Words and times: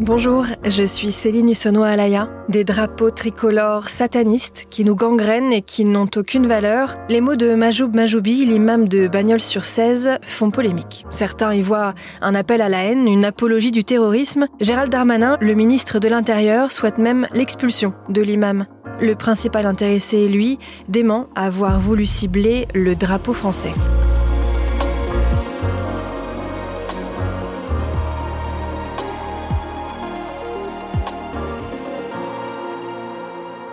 Bonjour, 0.00 0.46
je 0.64 0.82
suis 0.82 1.12
Céline 1.12 1.50
Hussonois-Alaya. 1.50 2.30
Des 2.48 2.64
drapeaux 2.64 3.10
tricolores 3.10 3.90
satanistes 3.90 4.66
qui 4.70 4.82
nous 4.82 4.94
gangrènent 4.94 5.52
et 5.52 5.60
qui 5.60 5.84
n'ont 5.84 6.08
aucune 6.16 6.46
valeur, 6.46 6.96
les 7.10 7.20
mots 7.20 7.36
de 7.36 7.52
Majoub 7.52 7.94
Majoubi, 7.94 8.46
l'imam 8.46 8.88
de 8.88 9.08
Bagnols-sur-Cèze, 9.08 10.16
font 10.22 10.50
polémique. 10.50 11.04
Certains 11.10 11.52
y 11.52 11.60
voient 11.60 11.92
un 12.22 12.34
appel 12.34 12.62
à 12.62 12.70
la 12.70 12.82
haine, 12.82 13.08
une 13.08 13.26
apologie 13.26 13.72
du 13.72 13.84
terrorisme. 13.84 14.46
Gérald 14.62 14.90
Darmanin, 14.90 15.36
le 15.38 15.52
ministre 15.52 15.98
de 15.98 16.08
l'Intérieur, 16.08 16.72
souhaite 16.72 16.96
même 16.96 17.26
l'expulsion 17.34 17.92
de 18.08 18.22
l'imam. 18.22 18.64
Le 19.02 19.14
principal 19.14 19.66
intéressé, 19.66 20.28
lui, 20.28 20.58
dément 20.88 21.26
avoir 21.36 21.78
voulu 21.78 22.06
cibler 22.06 22.66
le 22.74 22.96
drapeau 22.96 23.34
français. 23.34 23.74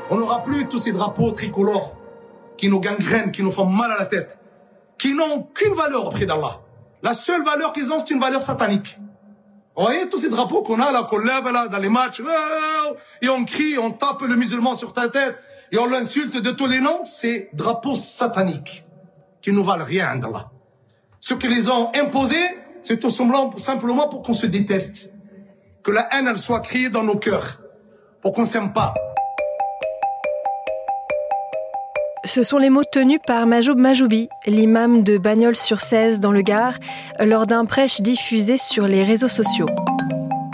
On 0.09 0.17
n'aura 0.17 0.43
plus 0.43 0.67
tous 0.67 0.77
ces 0.77 0.91
drapeaux 0.91 1.31
tricolores 1.31 1.95
qui 2.57 2.69
nous 2.69 2.79
gangrènent, 2.79 3.31
qui 3.31 3.43
nous 3.43 3.51
font 3.51 3.65
mal 3.65 3.91
à 3.91 3.99
la 3.99 4.05
tête, 4.05 4.39
qui 4.97 5.13
n'ont 5.13 5.33
aucune 5.35 5.73
valeur 5.73 6.07
auprès 6.07 6.25
d'Allah. 6.25 6.61
La 7.03 7.13
seule 7.13 7.43
valeur 7.43 7.73
qu'ils 7.73 7.91
ont, 7.91 7.99
c'est 7.99 8.11
une 8.11 8.19
valeur 8.19 8.41
satanique. 8.41 8.97
Vous 9.75 9.83
voyez 9.83 10.09
tous 10.09 10.17
ces 10.17 10.29
drapeaux 10.29 10.63
qu'on 10.63 10.81
a 10.81 10.91
là, 10.91 11.03
qu'on 11.03 11.19
lève 11.19 11.47
là 11.51 11.67
dans 11.67 11.77
les 11.77 11.89
matchs, 11.89 12.21
et 13.21 13.29
on 13.29 13.45
crie, 13.45 13.77
on 13.77 13.91
tape 13.91 14.21
le 14.21 14.35
musulman 14.35 14.73
sur 14.73 14.93
ta 14.93 15.07
tête, 15.07 15.35
et 15.71 15.77
on 15.77 15.85
l'insulte 15.85 16.37
de 16.37 16.51
tous 16.51 16.65
les 16.65 16.79
noms, 16.79 17.01
c'est 17.03 17.49
drapeaux 17.53 17.95
sataniques 17.95 18.85
qui 19.41 19.51
ne 19.51 19.61
valent 19.61 19.85
rien 19.85 20.15
d'Allah. 20.15 20.49
Ce 21.19 21.33
que 21.33 21.47
les 21.47 21.69
ont 21.69 21.91
imposé, 21.93 22.37
c'est 22.81 22.99
tout 22.99 23.09
simplement 23.09 24.07
pour 24.09 24.21
qu'on 24.23 24.33
se 24.33 24.47
déteste. 24.47 25.13
Que 25.83 25.91
la 25.91 26.07
haine, 26.13 26.27
elle 26.27 26.37
soit 26.37 26.61
criée 26.61 26.89
dans 26.89 27.03
nos 27.03 27.17
cœurs. 27.17 27.61
Pour 28.21 28.31
qu'on 28.31 28.45
s'aime 28.45 28.73
pas. 28.73 28.93
Ce 32.27 32.43
sont 32.43 32.57
les 32.57 32.69
mots 32.69 32.83
tenus 32.83 33.19
par 33.25 33.47
Majoub 33.47 33.77
Majoubi, 33.77 34.27
l'imam 34.47 35.01
de 35.01 35.17
Bagnols-sur-Cèze 35.17 36.19
dans 36.19 36.33
le 36.33 36.41
Gard, 36.41 36.73
lors 37.21 37.47
d'un 37.47 37.63
prêche 37.63 38.01
diffusé 38.01 38.57
sur 38.57 38.85
les 38.85 39.05
réseaux 39.05 39.29
sociaux. 39.29 39.67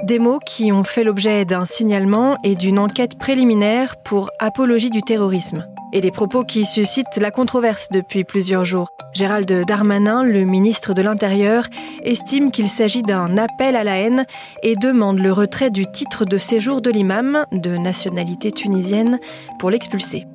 Des 0.03 0.19
mots 0.19 0.37
qui 0.37 0.71
ont 0.71 0.83
fait 0.83 1.03
l'objet 1.03 1.45
d'un 1.45 1.65
signalement 1.65 2.37
et 2.43 2.53
d'une 2.53 2.77
enquête 2.77 3.17
préliminaire 3.17 3.95
pour 3.95 4.29
apologie 4.37 4.91
du 4.91 5.01
terrorisme. 5.01 5.65
Et 5.93 6.01
des 6.01 6.11
propos 6.11 6.43
qui 6.43 6.67
suscitent 6.67 7.17
la 7.17 7.31
controverse 7.31 7.87
depuis 7.91 8.23
plusieurs 8.23 8.65
jours. 8.65 8.89
Gérald 9.15 9.51
Darmanin, 9.65 10.23
le 10.23 10.43
ministre 10.43 10.93
de 10.93 11.01
l'Intérieur, 11.01 11.65
estime 12.03 12.51
qu'il 12.51 12.69
s'agit 12.69 13.03
d'un 13.03 13.35
appel 13.35 13.75
à 13.75 13.83
la 13.83 13.97
haine 13.97 14.25
et 14.61 14.75
demande 14.75 15.17
le 15.17 15.33
retrait 15.33 15.71
du 15.71 15.91
titre 15.91 16.25
de 16.25 16.37
séjour 16.37 16.81
de 16.81 16.91
l'imam, 16.91 17.45
de 17.51 17.77
nationalité 17.77 18.51
tunisienne, 18.51 19.19
pour 19.57 19.71
l'expulser. 19.71 20.27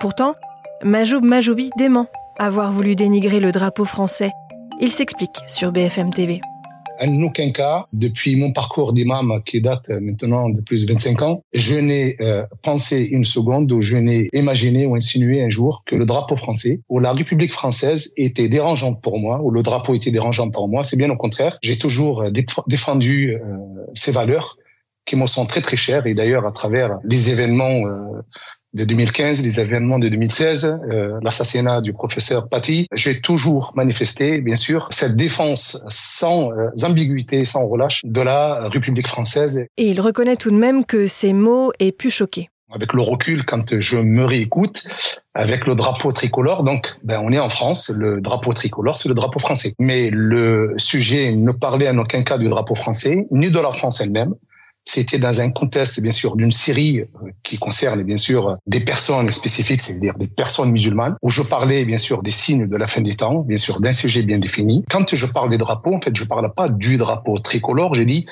Pourtant, 0.00 0.34
Majoub 0.84 1.24
Majoubi 1.24 1.70
dément 1.78 2.06
avoir 2.38 2.72
voulu 2.72 2.94
dénigrer 2.94 3.40
le 3.40 3.50
drapeau 3.50 3.84
français. 3.84 4.32
Il 4.80 4.90
s'explique 4.90 5.38
sur 5.46 5.72
BFM 5.72 6.12
TV. 6.12 6.40
En 7.00 7.22
aucun 7.22 7.50
cas, 7.50 7.86
depuis 7.92 8.36
mon 8.36 8.52
parcours 8.52 8.92
d'imam 8.92 9.42
qui 9.44 9.60
date 9.60 9.88
maintenant 9.88 10.48
de 10.48 10.60
plus 10.60 10.84
de 10.84 10.92
25 10.92 11.22
ans, 11.22 11.42
je 11.52 11.76
n'ai 11.76 12.16
euh, 12.20 12.44
pensé 12.62 13.02
une 13.04 13.24
seconde 13.24 13.70
ou 13.72 13.80
je 13.80 13.96
n'ai 13.96 14.28
imaginé 14.32 14.86
ou 14.86 14.94
insinué 14.94 15.42
un 15.42 15.48
jour 15.48 15.82
que 15.86 15.94
le 15.94 16.06
drapeau 16.06 16.36
français 16.36 16.80
ou 16.88 16.98
la 16.98 17.12
République 17.12 17.52
française 17.52 18.12
était 18.16 18.48
dérangeante 18.48 19.02
pour 19.02 19.18
moi 19.18 19.40
ou 19.42 19.50
le 19.50 19.62
drapeau 19.62 19.94
était 19.94 20.10
dérangeant 20.10 20.50
pour 20.50 20.68
moi. 20.68 20.82
C'est 20.82 20.96
bien 20.96 21.10
au 21.10 21.16
contraire. 21.16 21.58
J'ai 21.62 21.78
toujours 21.78 22.24
défendu 22.66 23.34
euh, 23.34 23.38
ces 23.94 24.12
valeurs 24.12 24.56
qui 25.06 25.16
me 25.16 25.26
sont 25.26 25.46
très 25.46 25.60
très 25.60 25.76
chères 25.76 26.06
et 26.06 26.14
d'ailleurs 26.14 26.46
à 26.46 26.52
travers 26.52 26.98
les 27.04 27.30
événements 27.30 27.86
euh, 27.86 28.22
de 28.76 28.84
2015, 28.84 29.42
les 29.42 29.58
événements 29.58 29.98
de 29.98 30.08
2016, 30.08 30.64
euh, 30.90 31.18
l'assassinat 31.22 31.80
du 31.80 31.94
professeur 31.94 32.48
Paty, 32.48 32.86
j'ai 32.92 33.20
toujours 33.20 33.72
manifesté, 33.74 34.42
bien 34.42 34.54
sûr, 34.54 34.88
cette 34.90 35.16
défense 35.16 35.82
sans 35.88 36.52
euh, 36.52 36.68
ambiguïté, 36.82 37.44
sans 37.46 37.66
relâche 37.66 38.02
de 38.04 38.20
la 38.20 38.64
République 38.66 39.08
française. 39.08 39.64
Et 39.78 39.88
il 39.88 40.00
reconnaît 40.00 40.36
tout 40.36 40.50
de 40.50 40.56
même 40.56 40.84
que 40.84 41.06
ces 41.06 41.32
mots 41.32 41.72
aient 41.80 41.90
pu 41.90 42.10
choquer. 42.10 42.50
Avec 42.70 42.92
le 42.92 43.00
recul, 43.00 43.44
quand 43.44 43.80
je 43.80 43.96
me 43.96 44.24
réécoute, 44.24 44.84
avec 45.34 45.66
le 45.66 45.74
drapeau 45.74 46.12
tricolore, 46.12 46.62
donc 46.62 46.96
ben, 47.02 47.22
on 47.24 47.32
est 47.32 47.38
en 47.38 47.48
France, 47.48 47.90
le 47.94 48.20
drapeau 48.20 48.52
tricolore, 48.52 48.98
c'est 48.98 49.08
le 49.08 49.14
drapeau 49.14 49.38
français. 49.38 49.72
Mais 49.78 50.10
le 50.12 50.74
sujet 50.76 51.32
ne 51.34 51.52
parlait 51.52 51.88
en 51.88 51.96
aucun 51.96 52.24
cas 52.24 52.36
du 52.36 52.48
drapeau 52.48 52.74
français, 52.74 53.26
ni 53.30 53.50
de 53.50 53.58
la 53.58 53.72
France 53.72 54.00
elle-même. 54.02 54.34
C'était 54.88 55.18
dans 55.18 55.40
un 55.40 55.50
contexte, 55.50 56.00
bien 56.00 56.12
sûr, 56.12 56.36
d'une 56.36 56.52
série 56.52 57.00
euh, 57.00 57.06
qui 57.42 57.58
concerne, 57.58 58.04
bien 58.04 58.16
sûr, 58.16 58.56
des 58.66 58.80
personnes 58.80 59.28
spécifiques, 59.28 59.82
c'est-à-dire 59.82 60.14
des 60.16 60.28
personnes 60.28 60.70
musulmanes, 60.70 61.16
où 61.22 61.30
je 61.30 61.42
parlais, 61.42 61.84
bien 61.84 61.96
sûr, 61.96 62.22
des 62.22 62.30
signes 62.30 62.68
de 62.68 62.76
la 62.76 62.86
fin 62.86 63.00
des 63.00 63.14
temps, 63.14 63.42
bien 63.42 63.56
sûr, 63.56 63.80
d'un 63.80 63.92
sujet 63.92 64.22
bien 64.22 64.38
défini. 64.38 64.84
Quand 64.88 65.12
je 65.12 65.26
parle 65.26 65.50
des 65.50 65.58
drapeaux, 65.58 65.94
en 65.94 66.00
fait, 66.00 66.14
je 66.14 66.24
parle 66.24 66.52
pas 66.54 66.68
du 66.68 66.98
drapeau 66.98 67.36
tricolore, 67.38 67.94
j'ai 67.94 68.04
dit 68.04 68.26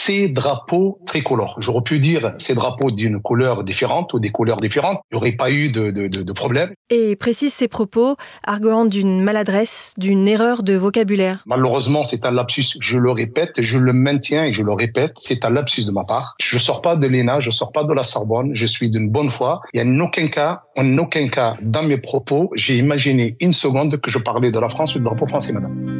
ces 0.00 0.28
drapeaux 0.28 0.98
tricolores. 1.06 1.56
J'aurais 1.58 1.82
pu 1.82 1.98
dire 1.98 2.32
ces 2.38 2.54
drapeaux 2.54 2.90
d'une 2.90 3.20
couleur 3.20 3.64
différente 3.64 4.14
ou 4.14 4.18
des 4.18 4.30
couleurs 4.30 4.56
différentes. 4.56 5.00
Il 5.10 5.14
n'y 5.14 5.18
aurait 5.18 5.32
pas 5.32 5.50
eu 5.50 5.70
de, 5.70 5.90
de, 5.90 6.08
de, 6.08 6.32
problème. 6.32 6.70
Et 6.88 7.16
précise 7.16 7.52
ses 7.52 7.68
propos, 7.68 8.16
arguant 8.46 8.86
d'une 8.86 9.20
maladresse, 9.20 9.92
d'une 9.98 10.26
erreur 10.26 10.62
de 10.62 10.74
vocabulaire. 10.74 11.42
Malheureusement, 11.44 12.02
c'est 12.02 12.24
un 12.24 12.30
lapsus. 12.30 12.78
Je 12.80 12.96
le 12.96 13.10
répète, 13.10 13.60
je 13.60 13.76
le 13.76 13.92
maintiens 13.92 14.46
et 14.46 14.54
je 14.54 14.62
le 14.62 14.72
répète. 14.72 15.12
C'est 15.16 15.44
un 15.44 15.50
lapsus 15.50 15.84
de 15.84 15.92
ma 15.92 16.04
part. 16.04 16.34
Je 16.40 16.56
sors 16.56 16.80
pas 16.80 16.96
de 16.96 17.06
l'ENA, 17.06 17.40
je 17.40 17.50
sors 17.50 17.70
pas 17.70 17.84
de 17.84 17.92
la 17.92 18.02
Sorbonne. 18.02 18.52
Je 18.54 18.66
suis 18.66 18.88
d'une 18.88 19.10
bonne 19.10 19.28
foi. 19.28 19.60
Il 19.74 19.82
n'y 19.82 19.90
a 19.90 19.92
en 19.92 20.00
aucun 20.00 20.28
cas, 20.28 20.62
en 20.78 20.96
aucun 20.96 21.28
cas, 21.28 21.54
dans 21.60 21.82
mes 21.82 21.98
propos, 21.98 22.50
j'ai 22.54 22.78
imaginé 22.78 23.36
une 23.40 23.52
seconde 23.52 24.00
que 24.00 24.10
je 24.10 24.18
parlais 24.18 24.50
de 24.50 24.58
la 24.58 24.68
France 24.68 24.94
ou 24.94 24.98
du 24.98 25.04
drapeau 25.04 25.26
français, 25.26 25.52
madame. 25.52 25.99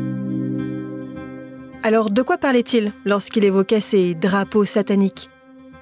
Alors 1.82 2.10
de 2.10 2.20
quoi 2.20 2.36
parlait-il 2.36 2.92
lorsqu'il 3.06 3.42
évoquait 3.42 3.80
ces 3.80 4.14
drapeaux 4.14 4.66
sataniques? 4.66 5.30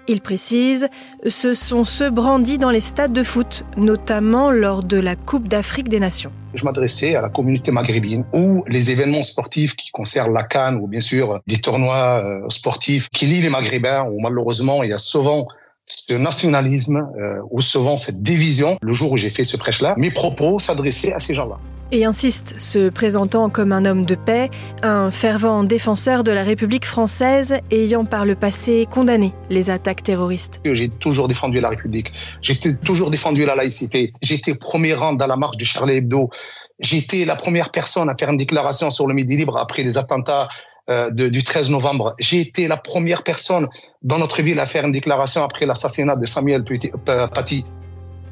Il 0.06 0.20
précise, 0.20 0.88
ce 1.26 1.54
sont 1.54 1.82
ceux 1.82 2.08
brandis 2.08 2.56
dans 2.56 2.70
les 2.70 2.80
stades 2.80 3.12
de 3.12 3.24
foot, 3.24 3.64
notamment 3.76 4.52
lors 4.52 4.84
de 4.84 4.96
la 4.96 5.16
Coupe 5.16 5.48
d'Afrique 5.48 5.88
des 5.88 5.98
Nations. 5.98 6.30
Je 6.54 6.64
m'adressais 6.64 7.16
à 7.16 7.20
la 7.20 7.28
communauté 7.28 7.72
maghrébine 7.72 8.24
où 8.32 8.62
les 8.68 8.92
événements 8.92 9.24
sportifs 9.24 9.74
qui 9.74 9.90
concernent 9.90 10.32
la 10.32 10.44
Cannes 10.44 10.76
ou 10.76 10.86
bien 10.86 11.00
sûr 11.00 11.40
des 11.48 11.58
tournois 11.58 12.22
euh, 12.24 12.48
sportifs 12.48 13.08
qui 13.10 13.26
lient 13.26 13.42
les 13.42 13.50
Maghrébins 13.50 14.04
où 14.04 14.20
malheureusement 14.20 14.84
il 14.84 14.90
y 14.90 14.94
a 14.94 14.98
souvent 14.98 15.46
ce 15.84 16.14
nationalisme 16.14 17.08
euh, 17.18 17.40
ou 17.50 17.60
souvent 17.60 17.96
cette 17.96 18.22
division. 18.22 18.78
Le 18.82 18.92
jour 18.92 19.10
où 19.10 19.16
j'ai 19.16 19.30
fait 19.30 19.44
ce 19.44 19.56
prêche-là, 19.56 19.94
mes 19.98 20.12
propos 20.12 20.60
s'adressaient 20.60 21.12
à 21.12 21.18
ces 21.18 21.34
gens-là 21.34 21.58
et 21.92 22.04
insiste, 22.04 22.54
se 22.58 22.88
présentant 22.88 23.48
comme 23.48 23.72
un 23.72 23.84
homme 23.84 24.04
de 24.04 24.14
paix, 24.14 24.50
un 24.82 25.10
fervent 25.10 25.64
défenseur 25.64 26.24
de 26.24 26.32
la 26.32 26.44
République 26.44 26.84
française 26.84 27.60
ayant 27.70 28.04
par 28.04 28.24
le 28.24 28.34
passé 28.34 28.86
condamné 28.90 29.32
les 29.50 29.70
attaques 29.70 30.02
terroristes. 30.02 30.60
J'ai 30.64 30.88
toujours 30.88 31.28
défendu 31.28 31.60
la 31.60 31.70
République, 31.70 32.12
j'ai 32.42 32.58
toujours 32.58 33.10
défendu 33.10 33.44
la 33.44 33.54
laïcité, 33.54 34.12
j'étais 34.22 34.54
premier 34.54 34.94
rang 34.94 35.14
dans 35.14 35.26
la 35.26 35.36
marche 35.36 35.56
du 35.56 35.64
Charlie 35.64 35.96
Hebdo, 35.96 36.30
j'étais 36.78 37.24
la 37.24 37.36
première 37.36 37.70
personne 37.70 38.08
à 38.08 38.16
faire 38.16 38.30
une 38.30 38.36
déclaration 38.36 38.90
sur 38.90 39.06
le 39.06 39.14
Midi 39.14 39.36
Libre 39.36 39.56
après 39.58 39.82
les 39.82 39.98
attentats 39.98 40.48
euh, 40.90 41.10
du 41.10 41.44
13 41.44 41.70
novembre. 41.70 42.14
J'ai 42.18 42.40
été 42.40 42.66
la 42.66 42.78
première 42.78 43.22
personne 43.22 43.68
dans 44.02 44.18
notre 44.18 44.40
ville 44.40 44.58
à 44.58 44.66
faire 44.66 44.86
une 44.86 44.92
déclaration 44.92 45.44
après 45.44 45.66
l'assassinat 45.66 46.16
de 46.16 46.24
Samuel 46.24 46.64
Paty. 46.64 47.64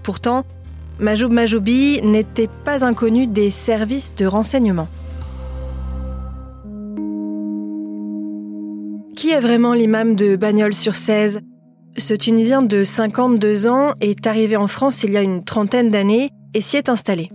Pourtant, 0.03 0.45
Majoub 0.99 1.29
Majoubi 1.29 2.01
n'était 2.03 2.49
pas 2.65 2.83
inconnu 2.83 3.27
des 3.27 3.51
services 3.51 4.15
de 4.15 4.25
renseignement. 4.25 4.89
Qui 9.15 9.31
est 9.31 9.41
vraiment 9.41 9.75
l'imam 9.75 10.15
de 10.15 10.37
Bagnols-sur-Cèze? 10.37 11.41
Ce 11.99 12.15
Tunisien 12.15 12.63
de 12.63 12.83
52 12.83 13.67
ans 13.67 13.93
est 14.01 14.27
arrivé 14.27 14.57
en 14.57 14.69
France 14.69 15.03
il 15.03 15.13
y 15.13 15.19
a 15.19 15.23
une 15.23 15.45
trentaine 15.45 15.91
d'années 15.91 16.31
et 16.55 16.63
s'y 16.63 16.79
est 16.79 16.89
installé. 16.89 17.29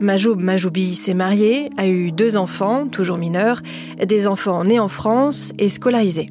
Majoub 0.00 0.36
Majoubi 0.36 0.94
s'est 0.94 1.14
marié, 1.14 1.68
a 1.76 1.86
eu 1.86 2.10
deux 2.10 2.38
enfants, 2.38 2.88
toujours 2.88 3.18
mineurs, 3.18 3.60
des 4.02 4.26
enfants 4.26 4.64
nés 4.64 4.80
en 4.80 4.88
France 4.88 5.52
et 5.58 5.68
scolarisés. 5.68 6.26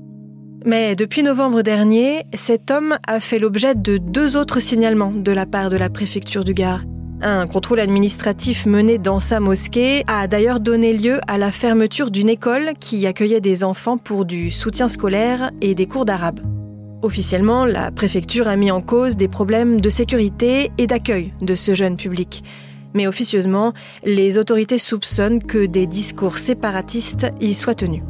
Mais 0.65 0.95
depuis 0.95 1.24
novembre 1.24 1.62
dernier, 1.62 2.24
cet 2.33 2.71
homme 2.71 2.98
a 3.06 3.19
fait 3.19 3.38
l'objet 3.38 3.75
de 3.75 3.98
deux 3.98 4.38
autres 4.38 4.62
signalements 4.62 5.12
de 5.12 5.31
la 5.33 5.45
part 5.45 5.69
de 5.69 5.75
la 5.75 5.89
préfecture 5.89 6.45
du 6.45 6.54
Gard. 6.54 6.83
Un 7.21 7.48
contrôle 7.48 7.81
administratif 7.81 8.65
mené 8.65 8.98
dans 8.98 9.19
sa 9.19 9.42
mosquée 9.42 10.04
a 10.07 10.27
d'ailleurs 10.27 10.62
donné 10.62 10.94
lieu 10.94 11.19
à 11.27 11.38
la 11.38 11.51
fermeture 11.51 12.12
d'une 12.12 12.30
école 12.30 12.74
qui 12.80 13.06
accueillait 13.07 13.42
des 13.42 13.65
enfants 13.65 13.98
pour 13.98 14.24
du 14.24 14.51
soutien 14.51 14.88
scolaire 14.88 15.51
et 15.62 15.75
des 15.75 15.86
cours 15.86 16.06
d'arabe. 16.06 16.39
Officiellement, 17.01 17.66
la 17.66 17.92
préfecture 17.92 18.48
a 18.48 18.56
mis 18.56 18.71
en 18.71 18.81
cause 18.81 19.18
des 19.18 19.27
problèmes 19.27 19.81
de 19.81 19.89
sécurité 19.89 20.71
et 20.77 20.88
d'accueil 20.88 21.33
de 21.42 21.56
ce 21.56 21.74
jeune 21.74 21.98
public. 21.98 22.44
Mais 22.94 23.07
officieusement, 23.07 23.74
les 24.06 24.38
autorités 24.38 24.77
soupçonnent 24.77 25.44
que 25.44 25.66
des 25.66 25.88
discours 25.88 26.38
séparatistes 26.38 27.27
y 27.42 27.54
soient 27.54 27.75
tenus. 27.75 28.04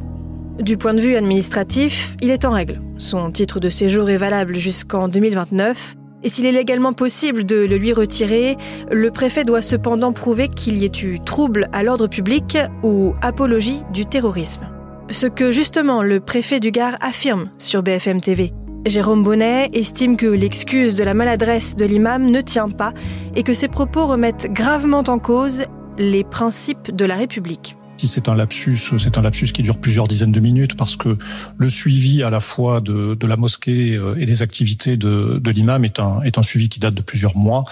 Du 0.60 0.78
point 0.78 0.94
de 0.94 1.02
vue 1.02 1.16
administratif, 1.16 2.16
il 2.22 2.30
est 2.30 2.46
en 2.46 2.52
règle. 2.52 2.80
Son 3.00 3.32
titre 3.32 3.60
de 3.60 3.70
séjour 3.70 4.10
est 4.12 4.18
valable 4.18 4.56
jusqu'en 4.56 5.08
2029. 5.08 5.96
Et 6.22 6.30
s'il 6.30 6.46
est 6.46 6.52
légalement 6.52 6.94
possible 6.94 7.44
de 7.44 7.56
le 7.66 7.78
lui 7.78 7.92
retirer, 7.92 8.56
le 8.92 9.10
préfet 9.10 9.46
doit 9.46 9.64
cependant 9.64 10.14
prouver 10.14 10.48
qu'il 10.48 10.78
y 10.78 10.86
ait 10.86 11.02
eu 11.04 11.20
trouble 11.20 11.70
à 11.74 11.82
l'ordre 11.82 12.08
public 12.08 12.58
ou 12.84 13.14
apologie 13.22 13.82
du 13.92 14.06
terrorisme. 14.06 14.68
Ce 15.10 15.26
que 15.26 15.52
justement 15.52 16.04
le 16.04 16.20
préfet 16.20 16.60
du 16.60 16.70
Gard 16.70 16.98
affirme 17.02 17.50
sur 17.58 17.82
BFM 17.82 18.22
TV. 18.22 18.54
Jérôme 18.86 19.24
Bonnet 19.24 19.70
estime 19.74 20.18
que 20.18 20.28
l'excuse 20.28 20.94
de 20.94 21.04
la 21.04 21.16
maladresse 21.16 21.76
de 21.76 21.86
l'imam 21.86 22.30
ne 22.30 22.42
tient 22.42 22.70
pas 22.70 22.94
et 23.36 23.42
que 23.42 23.54
ses 23.54 23.70
propos 23.70 24.06
remettent 24.06 24.54
gravement 24.54 25.04
en 25.08 25.18
cause 25.18 25.66
les 25.98 26.24
principes 26.24 26.96
de 26.96 27.06
la 27.06 27.16
République 27.16 27.76
c'est 28.08 28.30
un 28.30 28.36
lapsus, 28.36 28.78
c'est 28.98 29.18
un 29.18 29.22
lapsus 29.22 29.48
qui 29.54 29.64
dure 29.64 29.78
plusieurs 29.78 30.08
dizaines 30.08 30.32
de 30.32 30.40
minutes 30.40 30.76
parce 30.76 30.96
que 30.96 31.18
le 31.58 31.70
suivi 31.70 32.24
à 32.24 32.30
la 32.30 32.40
fois 32.40 32.82
de, 32.82 33.16
de 33.16 33.28
la 33.28 33.38
mosquée 33.38 33.96
euh, 33.96 34.16
et 34.20 34.26
des 34.26 34.42
activités 34.42 34.98
de, 34.98 35.40
de 35.42 35.52
l'imam 35.52 35.86
est 35.86 36.00
un, 36.00 36.22
est 36.24 36.38
un 36.38 36.44
suivi 36.44 36.70
qui 36.70 36.80
date 36.80 36.94
de 36.94 37.02
plusieurs 37.02 37.38
mois. 37.38 37.66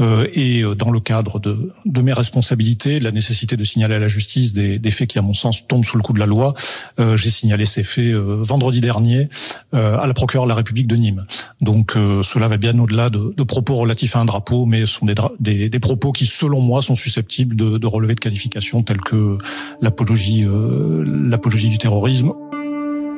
Euh, 0.00 0.26
et 0.32 0.62
euh, 0.62 0.74
dans 0.74 0.90
le 0.90 1.00
cadre 1.00 1.38
de, 1.38 1.70
de 1.84 2.00
mes 2.00 2.12
responsabilités, 2.12 2.98
de 2.98 3.04
la 3.04 3.10
nécessité 3.10 3.56
de 3.56 3.64
signaler 3.64 3.96
à 3.96 3.98
la 3.98 4.08
justice 4.08 4.52
des, 4.52 4.78
des 4.78 4.90
faits 4.90 5.08
qui, 5.08 5.18
à 5.18 5.22
mon 5.22 5.34
sens, 5.34 5.66
tombent 5.66 5.84
sous 5.84 5.98
le 5.98 6.02
coup 6.02 6.14
de 6.14 6.18
la 6.18 6.26
loi, 6.26 6.54
euh, 6.98 7.16
j'ai 7.16 7.30
signalé 7.30 7.66
ces 7.66 7.82
faits 7.82 8.04
euh, 8.04 8.38
vendredi 8.42 8.80
dernier 8.80 9.28
à 9.72 10.06
la 10.06 10.12
procureure 10.12 10.44
de 10.44 10.50
la 10.50 10.54
République 10.54 10.86
de 10.86 10.96
Nîmes. 10.96 11.24
Donc 11.62 11.92
cela 11.92 12.46
va 12.46 12.58
bien 12.58 12.78
au-delà 12.78 13.08
de, 13.08 13.32
de, 13.34 13.42
propos 13.42 13.76
relatifs 13.76 14.16
à 14.16 14.18
un 14.18 14.26
drapeau, 14.26 14.66
mais 14.66 14.84
sont 14.84 15.06
des, 15.06 15.14
des, 15.40 15.70
des, 15.70 15.78
propos 15.78 16.12
qui, 16.12 16.26
selon 16.26 16.60
moi, 16.60 16.82
sont 16.82 16.94
susceptibles 16.94 17.56
de, 17.56 17.78
de 17.78 17.86
relever 17.86 18.14
de 18.14 18.20
qualifications 18.20 18.82
telles 18.82 19.00
que 19.00 19.38
l'apologie, 19.80 20.44
euh, 20.44 21.04
l'apologie 21.06 21.68
du 21.68 21.78
terrorisme. 21.78 22.32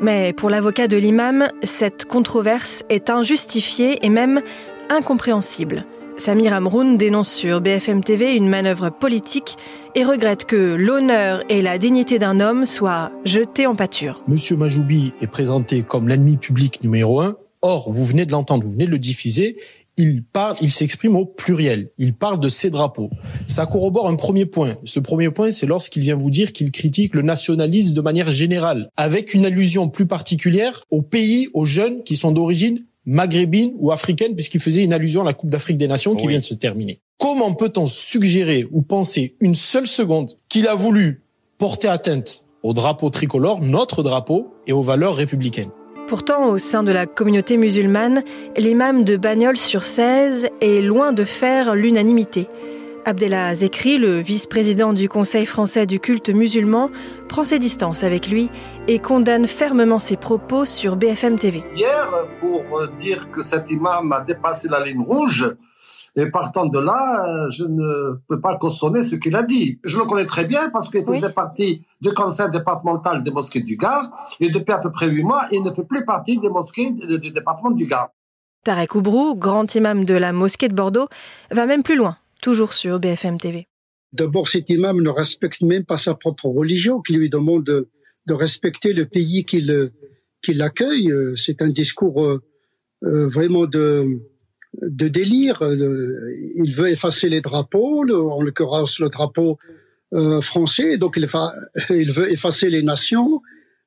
Mais 0.00 0.32
pour 0.32 0.50
l'avocat 0.50 0.88
de 0.88 0.96
l'imam, 0.96 1.48
cette 1.62 2.04
controverse 2.04 2.84
est 2.88 3.10
injustifiée 3.10 4.04
et 4.04 4.08
même 4.08 4.42
incompréhensible. 4.90 5.86
Samir 6.16 6.54
Amroun 6.54 6.96
dénonce 6.96 7.32
sur 7.32 7.60
BFM 7.60 8.04
TV 8.04 8.36
une 8.36 8.48
manœuvre 8.48 8.88
politique 8.88 9.56
et 9.96 10.04
regrette 10.04 10.44
que 10.44 10.74
l'honneur 10.74 11.42
et 11.48 11.60
la 11.60 11.76
dignité 11.78 12.18
d'un 12.18 12.38
homme 12.38 12.66
soient 12.66 13.10
jetés 13.24 13.66
en 13.66 13.74
pâture. 13.74 14.22
Monsieur 14.28 14.56
Majoubi 14.56 15.12
est 15.20 15.26
présenté 15.26 15.82
comme 15.82 16.08
l'ennemi 16.08 16.36
public 16.36 16.82
numéro 16.82 17.20
un. 17.20 17.36
Or, 17.62 17.90
vous 17.90 18.04
venez 18.04 18.26
de 18.26 18.32
l'entendre, 18.32 18.64
vous 18.64 18.72
venez 18.72 18.86
de 18.86 18.90
le 18.90 18.98
diffuser 18.98 19.56
il 19.96 20.24
parle, 20.24 20.56
il 20.60 20.70
s'exprime 20.70 21.16
au 21.16 21.24
pluriel. 21.24 21.90
Il 21.98 22.14
parle 22.14 22.40
de 22.40 22.48
ses 22.48 22.70
drapeaux. 22.70 23.10
Ça 23.46 23.66
corrobore 23.66 24.08
un 24.08 24.16
premier 24.16 24.46
point. 24.46 24.76
Ce 24.84 25.00
premier 25.00 25.30
point, 25.30 25.50
c'est 25.50 25.66
lorsqu'il 25.66 26.02
vient 26.02 26.16
vous 26.16 26.30
dire 26.30 26.52
qu'il 26.52 26.70
critique 26.70 27.14
le 27.14 27.22
nationalisme 27.22 27.94
de 27.94 28.00
manière 28.00 28.30
générale, 28.30 28.90
avec 28.96 29.34
une 29.34 29.46
allusion 29.46 29.88
plus 29.88 30.06
particulière 30.06 30.84
aux 30.90 31.02
pays, 31.02 31.48
aux 31.54 31.64
jeunes 31.64 32.02
qui 32.02 32.16
sont 32.16 32.32
d'origine 32.32 32.84
maghrébine 33.06 33.72
ou 33.76 33.92
africaine, 33.92 34.34
puisqu'il 34.34 34.60
faisait 34.60 34.82
une 34.82 34.92
allusion 34.92 35.22
à 35.22 35.24
la 35.24 35.34
Coupe 35.34 35.50
d'Afrique 35.50 35.76
des 35.76 35.88
Nations 35.88 36.16
qui 36.16 36.26
vient 36.26 36.38
de 36.38 36.44
se 36.44 36.54
terminer. 36.54 37.00
Comment 37.18 37.54
peut-on 37.54 37.86
suggérer 37.86 38.66
ou 38.72 38.82
penser 38.82 39.36
une 39.40 39.54
seule 39.54 39.86
seconde 39.86 40.32
qu'il 40.48 40.66
a 40.68 40.74
voulu 40.74 41.22
porter 41.58 41.88
atteinte 41.88 42.44
au 42.62 42.72
drapeau 42.72 43.10
tricolore, 43.10 43.60
notre 43.60 44.02
drapeau, 44.02 44.54
et 44.66 44.72
aux 44.72 44.82
valeurs 44.82 45.14
républicaines? 45.14 45.70
Pourtant, 46.06 46.50
au 46.50 46.58
sein 46.58 46.82
de 46.82 46.92
la 46.92 47.06
communauté 47.06 47.56
musulmane, 47.56 48.22
l'imam 48.58 49.04
de 49.04 49.16
Bagnols 49.16 49.56
sur 49.56 49.84
16 49.84 50.48
est 50.60 50.82
loin 50.82 51.12
de 51.14 51.24
faire 51.24 51.74
l'unanimité. 51.74 52.46
Abdellah 53.06 53.54
Zekri, 53.54 53.96
le 53.96 54.20
vice-président 54.20 54.92
du 54.92 55.08
Conseil 55.08 55.46
français 55.46 55.86
du 55.86 56.00
culte 56.00 56.28
musulman, 56.28 56.90
prend 57.28 57.44
ses 57.44 57.58
distances 57.58 58.04
avec 58.04 58.28
lui 58.28 58.50
et 58.86 58.98
condamne 58.98 59.46
fermement 59.46 59.98
ses 59.98 60.16
propos 60.16 60.66
sur 60.66 60.96
BFM 60.96 61.38
TV. 61.38 61.64
Hier, 61.74 62.10
pour 62.38 62.86
dire 62.88 63.28
que 63.32 63.40
cet 63.40 63.70
imam 63.70 64.12
a 64.12 64.20
dépassé 64.20 64.68
la 64.68 64.84
ligne 64.84 65.02
rouge, 65.02 65.54
et 66.16 66.26
partant 66.26 66.66
de 66.66 66.78
là, 66.78 67.48
je 67.50 67.64
ne 67.64 68.20
peux 68.28 68.40
pas 68.40 68.56
cautionner 68.56 69.02
ce 69.02 69.16
qu'il 69.16 69.34
a 69.34 69.42
dit. 69.42 69.80
Je 69.82 69.98
le 69.98 70.04
connais 70.04 70.26
très 70.26 70.44
bien 70.44 70.70
parce 70.70 70.88
qu'il 70.88 71.04
faisait 71.04 71.32
partie 71.32 71.84
du 72.00 72.12
conseil 72.14 72.50
départemental 72.52 73.24
des 73.24 73.32
mosquées 73.32 73.62
du 73.62 73.76
Gard. 73.76 74.10
Et 74.38 74.50
depuis 74.50 74.72
à 74.72 74.78
peu 74.78 74.92
près 74.92 75.08
huit 75.08 75.24
mois, 75.24 75.46
il 75.50 75.62
ne 75.62 75.72
fait 75.72 75.84
plus 75.84 76.04
partie 76.04 76.38
des 76.38 76.48
mosquées 76.48 76.92
du 76.92 77.30
département 77.32 77.72
du 77.72 77.86
Gard. 77.86 78.10
Tarek 78.64 78.94
Oubrou, 78.94 79.34
grand 79.34 79.74
imam 79.74 80.04
de 80.04 80.14
la 80.14 80.32
mosquée 80.32 80.68
de 80.68 80.74
Bordeaux, 80.74 81.08
va 81.50 81.66
même 81.66 81.82
plus 81.82 81.96
loin, 81.96 82.16
toujours 82.40 82.74
sur 82.74 83.00
BFM 83.00 83.38
TV. 83.38 83.66
D'abord, 84.12 84.46
cet 84.46 84.70
imam 84.70 85.02
ne 85.02 85.10
respecte 85.10 85.62
même 85.62 85.84
pas 85.84 85.96
sa 85.96 86.14
propre 86.14 86.46
religion, 86.46 87.00
qui 87.00 87.14
lui 87.14 87.28
demande 87.28 87.64
de, 87.64 87.88
respecter 88.30 88.92
le 88.92 89.04
pays 89.04 89.44
qui 89.44 90.54
l'accueille. 90.54 91.12
C'est 91.34 91.60
un 91.60 91.68
discours 91.68 92.24
euh, 92.24 92.40
euh, 93.02 93.28
vraiment 93.28 93.66
de, 93.66 94.22
de 94.82 95.08
délire. 95.08 95.62
Euh, 95.62 96.30
il 96.56 96.72
veut 96.72 96.88
effacer 96.88 97.28
les 97.28 97.40
drapeaux, 97.40 98.04
en 98.10 98.42
l'occurrence 98.42 98.98
le 98.98 99.08
drapeau 99.08 99.58
euh, 100.14 100.40
français, 100.40 100.98
donc 100.98 101.14
il, 101.16 101.28
il 101.90 102.12
veut 102.12 102.30
effacer 102.32 102.70
les 102.70 102.82
nations. 102.82 103.40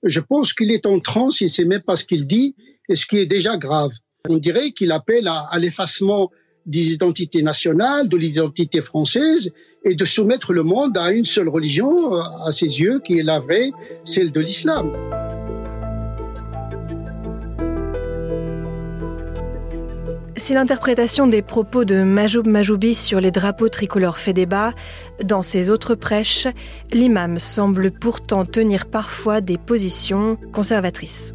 Je 0.03 0.19
pense 0.19 0.53
qu'il 0.53 0.71
est 0.71 0.85
en 0.85 0.99
transe, 0.99 1.41
il 1.41 1.45
ne 1.45 1.49
sait 1.49 1.65
même 1.65 1.81
pas 1.81 1.95
ce 1.95 2.05
qu'il 2.05 2.27
dit, 2.27 2.55
et 2.89 2.95
ce 2.95 3.05
qui 3.05 3.17
est 3.17 3.25
déjà 3.25 3.57
grave. 3.57 3.91
On 4.29 4.37
dirait 4.37 4.71
qu'il 4.71 4.91
appelle 4.91 5.27
à, 5.27 5.47
à 5.49 5.59
l'effacement 5.59 6.31
des 6.65 6.91
identités 6.91 7.43
nationales, 7.43 8.09
de 8.09 8.17
l'identité 8.17 8.81
française, 8.81 9.51
et 9.83 9.95
de 9.95 10.05
soumettre 10.05 10.53
le 10.53 10.63
monde 10.63 10.97
à 10.97 11.11
une 11.11 11.23
seule 11.23 11.49
religion, 11.49 12.15
euh, 12.15 12.21
à 12.45 12.51
ses 12.51 12.81
yeux, 12.81 12.99
qui 12.99 13.19
est 13.19 13.23
la 13.23 13.39
vraie, 13.39 13.71
celle 14.03 14.31
de 14.31 14.41
l'islam. 14.41 14.91
Si 20.47 20.53
l'interprétation 20.53 21.27
des 21.27 21.41
propos 21.41 21.83
de 21.83 22.03
Majoub 22.03 22.47
Majoubi 22.47 22.95
sur 22.95 23.19
les 23.19 23.31
drapeaux 23.31 23.67
tricolores 23.67 24.17
fait 24.17 24.31
débat, 24.31 24.71
dans 25.25 25.41
ses 25.41 25.69
autres 25.69 25.93
prêches, 25.93 26.47
l'imam 26.93 27.37
semble 27.37 27.91
pourtant 27.91 28.45
tenir 28.45 28.85
parfois 28.85 29.41
des 29.41 29.57
positions 29.57 30.37
conservatrices. 30.53 31.33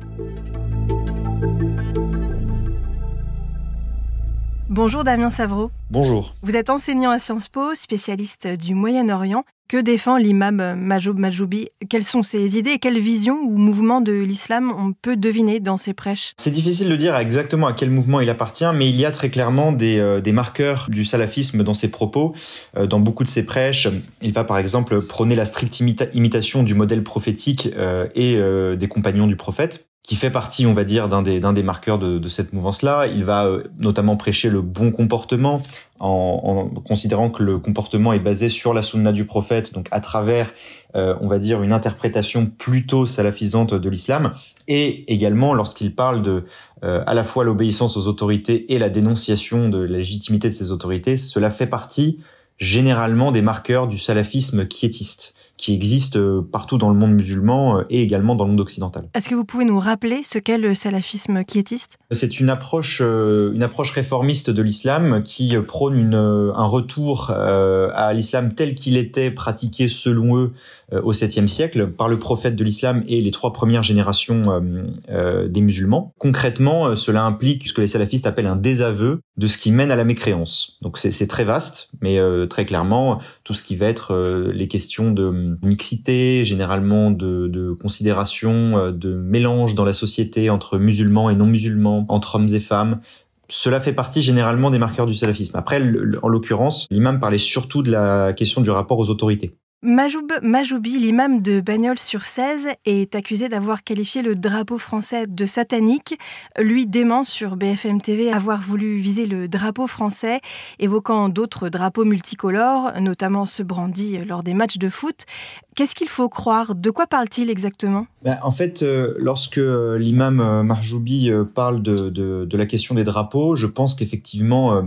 Bonjour 4.75 5.05
Damien 5.05 5.29
Savreau. 5.29 5.71
Bonjour. 5.91 6.35
Vous 6.43 6.57
êtes 6.57 6.71
enseignant 6.71 7.11
à 7.11 7.19
Sciences 7.19 7.51
Po, 7.51 7.75
spécialiste 7.75 8.49
du 8.49 8.75
Moyen-Orient. 8.75 9.45
Que 9.69 9.77
défend 9.77 10.17
l'imam 10.17 10.77
Majoub 10.79 11.13
Majoubi? 11.13 11.69
Quelles 11.91 12.05
sont 12.05 12.23
ses 12.23 12.57
idées 12.57 12.71
et 12.71 12.79
quelles 12.79 12.99
visions 12.99 13.39
ou 13.43 13.59
mouvements 13.59 14.01
de 14.01 14.15
l'islam 14.15 14.73
on 14.75 14.95
peut 14.95 15.19
deviner 15.19 15.61
dans 15.61 15.77
ses 15.77 15.93
prêches? 15.93 16.33
C'est 16.39 16.53
difficile 16.53 16.89
de 16.89 16.97
dire 16.97 17.15
exactement 17.17 17.67
à 17.67 17.75
quel 17.75 17.91
mouvement 17.91 18.21
il 18.23 18.31
appartient, 18.31 18.65
mais 18.75 18.89
il 18.89 18.97
y 18.97 19.05
a 19.05 19.11
très 19.11 19.29
clairement 19.29 19.73
des, 19.73 19.99
euh, 19.99 20.23
des 20.23 20.33
marqueurs 20.33 20.87
du 20.89 21.05
salafisme 21.05 21.63
dans 21.65 21.75
ses 21.75 21.91
propos. 21.91 22.35
Euh, 22.79 22.87
dans 22.87 22.99
beaucoup 22.99 23.25
de 23.25 23.29
ses 23.29 23.45
prêches, 23.45 23.89
il 24.23 24.33
va 24.33 24.45
par 24.45 24.57
exemple 24.57 24.99
prôner 25.07 25.35
la 25.35 25.45
stricte 25.45 25.81
imitation 25.81 26.63
du 26.63 26.75
modèle 26.75 27.03
prophétique 27.03 27.69
euh, 27.77 28.07
et 28.15 28.41
des 28.79 28.89
compagnons 28.89 29.27
du 29.27 29.37
prophète 29.37 29.87
qui 30.03 30.17
fait 30.17 30.31
partie, 30.31 30.67
on 30.67 30.75
va 30.75 30.83
dire, 30.85 31.09
d'un 31.09 31.23
des, 31.23 31.39
des 31.39 31.63
marqueurs 31.63 31.99
de, 31.99 32.19
de 32.19 32.29
cette 32.29 32.53
mouvance-là. 32.53 33.07
Il 33.07 33.25
va 33.25 33.47
euh, 33.47 33.65
notamment 33.79 34.17
prêcher 34.17 34.51
le 34.51 34.61
bon 34.61 34.91
comportement 34.91 35.63
en, 36.01 36.69
en, 36.75 36.81
considérant 36.81 37.31
que 37.31 37.43
le 37.45 37.59
comportement 37.59 38.13
est 38.13 38.19
basé 38.19 38.49
sur 38.49 38.75
la 38.75 38.83
sunna 38.83 39.13
du 39.13 39.27
prophète, 39.27 39.73
donc 39.73 39.87
à 39.93 40.01
travers, 40.01 40.53
euh, 40.97 41.15
on 41.21 41.29
va 41.29 41.39
dire, 41.39 41.63
une 41.63 41.73
interprétation 41.73 42.47
plutôt 42.47 43.07
salafisante 43.07 43.75
de 43.75 43.89
l'islam, 43.89 44.33
et 44.67 45.13
également 45.13 45.55
lorsqu'il 45.55 45.95
parle 45.95 46.23
de 46.23 46.45
euh, 46.83 47.05
à 47.07 47.15
la 47.15 47.23
fois 47.23 47.45
l'obéissance 47.45 47.97
aux 47.97 48.09
autorités 48.09 48.73
et 48.75 48.81
la 48.81 48.91
dénonciation 48.91 49.69
de 49.69 49.79
la 49.79 49.99
légitimité 49.99 50.49
de 50.49 50.55
ces 50.55 50.73
autorités, 50.73 51.17
cela 51.17 51.49
fait 51.51 51.69
partie 51.69 52.19
généralement 52.59 53.31
des 53.31 53.43
marqueurs 53.43 53.87
du 53.87 53.99
salafisme 53.99 54.67
quiétiste 54.67 55.35
qui 55.63 55.75
existe 55.75 56.17
euh, 56.17 56.43
partout 56.43 56.77
dans 56.77 56.91
le 56.91 56.97
monde 56.97 57.13
musulman 57.13 57.79
euh, 57.79 57.83
et 57.89 58.03
également 58.03 58.35
dans 58.35 58.45
le 58.45 58.51
monde 58.51 58.61
occidental. 58.61 59.05
Est-ce 59.15 59.29
que 59.29 59.37
vous 59.37 59.45
pouvez 59.45 59.65
nous 59.65 59.79
rappeler 59.79 60.23
ce 60.25 60.41
qu'est 60.41 60.59
le 60.59 60.75
salafisme 60.75 61.45
quiétiste? 61.45 61.99
C'est 62.11 62.41
une 62.41 62.51
approche, 62.51 63.01
euh, 63.01 63.53
une 63.55 63.63
approche 63.63 63.93
réformiste 63.93 64.51
de 64.51 64.61
l'islam 64.61 65.23
qui 65.23 65.55
prône 65.67 65.97
une, 65.97 66.17
un 66.17 66.65
retour 66.65 67.31
à 67.31 68.13
l'islam 68.13 68.55
tel 68.55 68.75
qu'il 68.75 68.97
était 68.97 69.31
pratiqué 69.31 69.87
selon 69.87 70.37
eux 70.37 70.53
au 70.91 71.13
7e 71.13 71.47
siècle 71.47 71.87
par 71.87 72.09
le 72.09 72.19
prophète 72.19 72.57
de 72.57 72.65
l'islam 72.65 73.05
et 73.07 73.21
les 73.21 73.31
trois 73.31 73.53
premières 73.53 73.83
générations 73.83 74.61
des 75.09 75.61
musulmans. 75.61 76.13
Concrètement, 76.19 76.97
cela 76.97 77.23
implique 77.25 77.69
ce 77.69 77.73
que 77.73 77.81
les 77.81 77.87
salafistes 77.87 78.27
appellent 78.27 78.47
un 78.47 78.57
désaveu 78.57 79.21
de 79.37 79.47
ce 79.47 79.59
qui 79.59 79.71
mène 79.71 79.91
à 79.91 79.97
la 79.97 80.05
mécréance. 80.05 80.79
Donc 80.83 80.99
c'est 80.99 81.27
très 81.27 81.45
vaste, 81.45 81.91
mais 82.01 82.19
très 82.49 82.65
clairement, 82.65 83.21
tout 83.45 83.55
ce 83.55 83.63
qui 83.63 83.77
va 83.77 83.87
être 83.87 84.15
les 84.53 84.69
questions 84.69 85.13
de 85.13 85.52
mixité, 85.63 86.45
généralement 86.45 87.11
de, 87.11 87.49
de 87.49 87.73
considération, 87.73 88.79
euh, 88.79 88.93
de 88.93 89.15
mélange 89.15 89.75
dans 89.75 89.85
la 89.85 89.95
société 89.95 90.51
entre 90.51 90.79
musulmans 90.79 91.31
et 91.31 91.35
non 91.35 91.47
musulmans, 91.47 92.07
entre 92.09 92.37
hommes 92.37 92.49
et 92.49 92.61
femmes. 92.61 93.01
Cela 93.49 93.81
fait 93.81 93.93
partie 93.93 94.23
généralement 94.23 94.71
des 94.71 94.79
marqueurs 94.79 95.07
du 95.07 95.15
salafisme. 95.15 95.57
Après, 95.59 95.81
en 96.23 96.29
l'occurrence, 96.29 96.87
l'imam 96.91 97.21
parlait 97.21 97.39
surtout 97.39 97.83
de 97.83 97.91
la 97.91 98.33
question 98.33 98.63
du 98.63 98.71
rapport 98.71 98.99
aux 98.99 99.11
autorités. 99.11 99.57
Majoub 99.85 100.29
Majoubi, 100.43 100.97
l'imam 101.01 101.43
de 101.43 101.61
Bagnols-sur-Cèze, 101.61 102.69
est 102.85 103.17
accusé 103.17 103.49
d'avoir 103.49 103.83
qualifié 103.83 104.23
le 104.23 104.37
drapeau 104.37 104.79
français 104.79 105.27
de 105.27 105.45
satanique. 105.45 106.21
Lui 106.57 106.87
dément 106.87 107.25
sur 107.25 107.57
BFM 107.57 108.01
TV 108.01 108.31
avoir 108.31 108.63
voulu 108.63 108.99
viser 108.99 109.27
le 109.27 109.49
drapeau 109.49 109.89
français, 109.89 110.41
évoquant 110.79 111.29
d'autres 111.29 111.69
drapeaux 111.69 112.05
multicolores, 112.05 112.93
notamment 113.01 113.45
ceux 113.45 113.65
brandis 113.65 114.19
lors 114.19 114.45
des 114.45 114.55
matchs 114.55 114.79
de 114.79 114.89
foot. 114.89 115.27
Qu'est-ce 115.75 115.97
qu'il 115.97 116.09
faut 116.09 116.29
croire? 116.29 116.77
De 116.77 116.91
quoi 116.91 117.09
parle-t-il 117.09 117.51
exactement? 117.51 118.07
Ben, 118.23 118.39
En 118.45 118.53
fait, 118.53 118.83
euh, 118.83 119.15
lorsque 119.19 119.59
euh, 119.59 119.99
l'imam 119.99 120.39
euh, 120.39 120.63
Marjoubi 120.63 121.31
parle 121.55 121.83
de, 121.83 122.47
la 122.53 122.67
question 122.67 122.95
des 122.95 123.05
drapeaux, 123.05 123.57
je 123.57 123.67
pense 123.67 123.97
qu'effectivement, 123.97 124.85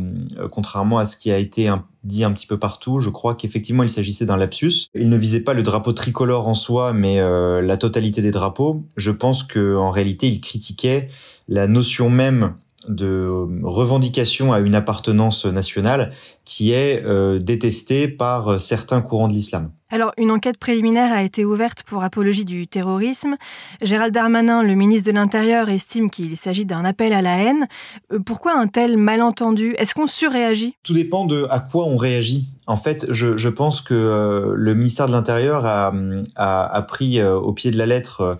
contrairement 0.51 0.99
à 0.99 1.05
ce 1.05 1.17
qui 1.17 1.31
a 1.31 1.37
été 1.37 1.67
dit 2.05 2.23
un 2.23 2.31
petit 2.31 2.47
peu 2.47 2.57
partout, 2.57 3.01
je 3.01 3.09
crois 3.09 3.35
qu'effectivement 3.35 3.83
il 3.83 3.89
s'agissait 3.89 4.25
d'un 4.25 4.37
lapsus. 4.37 4.89
Il 4.95 5.09
ne 5.09 5.17
visait 5.17 5.41
pas 5.41 5.53
le 5.53 5.63
drapeau 5.63 5.91
tricolore 5.91 6.47
en 6.47 6.53
soi, 6.53 6.93
mais 6.93 7.19
la 7.19 7.77
totalité 7.77 8.21
des 8.21 8.31
drapeaux. 8.31 8.83
Je 8.95 9.11
pense 9.11 9.43
qu'en 9.43 9.91
réalité, 9.91 10.27
il 10.27 10.39
critiquait 10.39 11.09
la 11.47 11.67
notion 11.67 12.09
même 12.09 12.55
de 12.87 13.47
revendication 13.63 14.53
à 14.53 14.59
une 14.59 14.75
appartenance 14.75 15.45
nationale 15.45 16.11
qui 16.43 16.71
est 16.71 17.03
euh, 17.03 17.39
détestée 17.39 18.07
par 18.07 18.59
certains 18.59 19.01
courants 19.01 19.27
de 19.27 19.33
l'islam. 19.33 19.71
Alors, 19.91 20.11
une 20.17 20.31
enquête 20.31 20.57
préliminaire 20.57 21.13
a 21.13 21.23
été 21.23 21.45
ouverte 21.45 21.83
pour 21.83 22.03
apologie 22.03 22.45
du 22.45 22.67
terrorisme. 22.67 23.35
Gérald 23.81 24.13
Darmanin, 24.13 24.63
le 24.63 24.73
ministre 24.73 25.11
de 25.11 25.15
l'Intérieur, 25.15 25.69
estime 25.69 26.09
qu'il 26.09 26.35
s'agit 26.37 26.65
d'un 26.65 26.83
appel 26.85 27.13
à 27.13 27.21
la 27.21 27.37
haine. 27.37 27.67
Euh, 28.11 28.19
pourquoi 28.19 28.57
un 28.57 28.67
tel 28.67 28.97
malentendu? 28.97 29.75
Est-ce 29.77 29.93
qu'on 29.93 30.07
surréagit? 30.07 30.75
Tout 30.83 30.93
dépend 30.93 31.25
de 31.25 31.45
à 31.49 31.59
quoi 31.59 31.85
on 31.85 31.97
réagit. 31.97 32.49
En 32.67 32.77
fait, 32.77 33.05
je, 33.11 33.49
pense 33.49 33.81
que 33.81 33.93
euh, 33.93 34.53
le 34.55 34.73
ministère 34.73 35.05
de 35.05 35.11
l'Intérieur 35.11 35.65
a, 35.65 35.93
a, 36.35 36.65
a, 36.65 36.81
pris 36.81 37.23
au 37.23 37.53
pied 37.53 37.69
de 37.69 37.77
la 37.77 37.85
lettre 37.85 38.39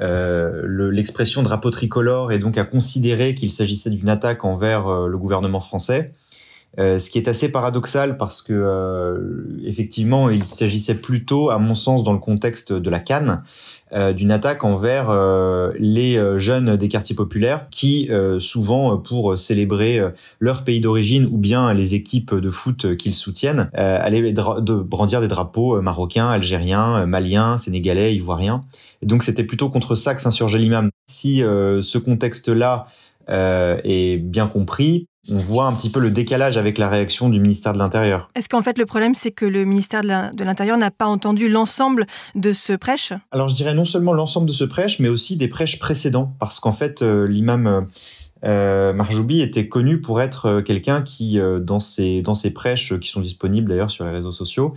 euh, 0.00 0.90
l'expression 0.92 1.42
drapeau 1.42 1.70
tricolore 1.70 2.30
et 2.30 2.38
donc 2.38 2.56
à 2.58 2.64
considérer 2.64 3.34
qu'il 3.34 3.50
s'agissait 3.50 3.90
d'une 3.90 4.08
attaque 4.08 4.44
envers 4.44 4.86
euh, 4.86 5.08
le 5.08 5.18
gouvernement 5.18 5.60
français. 5.60 6.12
Euh, 6.78 7.00
ce 7.00 7.10
qui 7.10 7.18
est 7.18 7.26
assez 7.26 7.50
paradoxal 7.50 8.16
parce 8.16 8.42
que 8.42 8.52
euh, 8.52 9.44
effectivement 9.64 10.30
il 10.30 10.44
s'agissait 10.44 10.94
plutôt, 10.94 11.50
à 11.50 11.58
mon 11.58 11.74
sens, 11.74 12.04
dans 12.04 12.12
le 12.12 12.20
contexte 12.20 12.72
de 12.72 12.90
la 12.90 13.00
Cannes, 13.00 13.42
euh, 13.92 14.12
d'une 14.12 14.30
attaque 14.30 14.62
envers 14.62 15.10
les 15.78 16.38
jeunes 16.38 16.76
des 16.76 16.88
quartiers 16.88 17.16
populaires 17.16 17.66
qui, 17.70 18.08
souvent 18.38 18.98
pour 18.98 19.38
célébrer 19.38 20.00
leur 20.38 20.64
pays 20.64 20.80
d'origine 20.80 21.26
ou 21.26 21.38
bien 21.38 21.74
les 21.74 21.94
équipes 21.94 22.34
de 22.34 22.50
foot 22.50 22.96
qu'ils 22.96 23.14
soutiennent, 23.14 23.70
allaient 23.74 24.32
de 24.32 24.74
brandir 24.74 25.20
des 25.20 25.28
drapeaux 25.28 25.80
marocains, 25.82 26.28
algériens, 26.28 27.04
maliens, 27.06 27.58
sénégalais, 27.58 28.14
ivoiriens. 28.14 28.62
Et 29.02 29.06
donc 29.06 29.22
c'était 29.22 29.44
plutôt 29.44 29.70
contre 29.70 29.94
ça 29.94 30.14
que 30.14 30.20
s'insurgeait 30.20 30.58
l'imam. 30.58 30.90
Si 31.08 31.38
ce 31.38 31.98
contexte-là 31.98 32.86
est 33.30 34.16
bien 34.18 34.46
compris, 34.46 35.06
on 35.30 35.36
voit 35.36 35.66
un 35.66 35.74
petit 35.74 35.90
peu 35.90 36.00
le 36.00 36.10
décalage 36.10 36.56
avec 36.56 36.78
la 36.78 36.88
réaction 36.88 37.28
du 37.28 37.40
ministère 37.40 37.72
de 37.72 37.78
l'Intérieur. 37.78 38.30
Est-ce 38.34 38.48
qu'en 38.48 38.62
fait 38.62 38.78
le 38.78 38.86
problème 38.86 39.14
c'est 39.14 39.30
que 39.30 39.44
le 39.44 39.64
ministère 39.64 40.02
de 40.02 40.44
l'Intérieur 40.44 40.78
n'a 40.78 40.90
pas 40.90 41.06
entendu 41.06 41.48
l'ensemble 41.48 42.06
de 42.34 42.52
ce 42.52 42.72
prêche? 42.72 43.12
Alors 43.30 43.48
je 43.48 43.54
dirais 43.54 43.74
non 43.74 43.84
seulement 43.84 44.12
l'ensemble 44.12 44.46
de 44.46 44.52
ce 44.52 44.64
prêche, 44.64 44.98
mais 44.98 45.08
aussi 45.08 45.36
des 45.36 45.48
prêches 45.48 45.78
précédents, 45.78 46.34
parce 46.38 46.58
qu'en 46.60 46.72
fait 46.72 47.02
euh, 47.02 47.26
l'imam 47.26 47.86
euh, 48.44 48.92
Marjoubi 48.92 49.42
était 49.42 49.68
connu 49.68 50.00
pour 50.00 50.20
être 50.20 50.46
euh, 50.46 50.62
quelqu'un 50.62 51.02
qui, 51.02 51.38
euh, 51.38 51.60
dans 51.60 51.80
ses 51.80 52.22
dans 52.22 52.34
ses 52.34 52.52
prêches 52.52 52.98
qui 52.98 53.08
sont 53.08 53.20
disponibles 53.20 53.68
d'ailleurs 53.68 53.90
sur 53.90 54.04
les 54.04 54.10
réseaux 54.10 54.32
sociaux, 54.32 54.74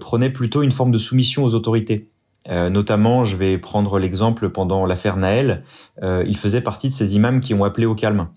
prenait 0.00 0.30
plutôt 0.30 0.62
une 0.62 0.72
forme 0.72 0.92
de 0.92 0.98
soumission 0.98 1.44
aux 1.44 1.54
autorités. 1.54 2.08
Notamment, 2.48 3.24
je 3.24 3.36
vais 3.36 3.58
prendre 3.58 3.98
l'exemple 3.98 4.48
pendant 4.50 4.86
l'affaire 4.86 5.16
Naël, 5.16 5.62
il 6.02 6.36
faisait 6.36 6.60
partie 6.60 6.88
de 6.88 6.92
ces 6.92 7.14
imams 7.14 7.40
qui 7.40 7.54
ont 7.54 7.64
appelé 7.64 7.86
au 7.86 7.94
calme 7.94 8.28